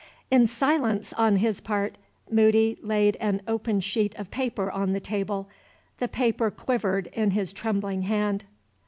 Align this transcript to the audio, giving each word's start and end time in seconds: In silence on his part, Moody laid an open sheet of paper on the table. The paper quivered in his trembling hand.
In 0.31 0.47
silence 0.47 1.13
on 1.13 1.35
his 1.35 1.61
part, 1.61 1.95
Moody 2.27 2.75
laid 2.81 3.17
an 3.17 3.39
open 3.47 3.79
sheet 3.81 4.15
of 4.15 4.31
paper 4.31 4.71
on 4.71 4.93
the 4.93 4.99
table. 4.99 5.47
The 5.99 6.07
paper 6.07 6.49
quivered 6.49 7.05
in 7.13 7.29
his 7.29 7.53
trembling 7.53 8.01
hand. 8.01 8.45